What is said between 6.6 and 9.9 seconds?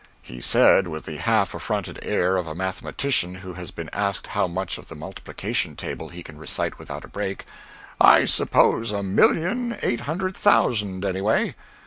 without a break: "I suppose a million